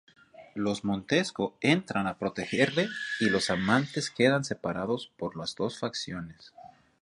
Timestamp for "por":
5.15-5.37